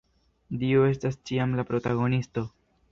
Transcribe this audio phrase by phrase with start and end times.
[0.63, 2.49] Dio estas ĉiam la protagonisto.